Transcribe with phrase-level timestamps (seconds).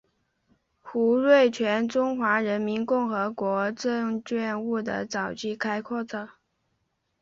[0.79, 6.27] 胡瑞荃中华人民共和国证券业的早期开拓者。